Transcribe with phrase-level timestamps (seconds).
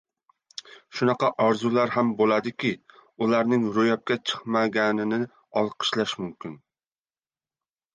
[0.99, 2.73] —Shunaqa orzular ham bo‘ladiki,
[3.27, 5.25] ularning ro‘yobga chiqmaganini
[5.65, 6.63] olqishlash mumkin.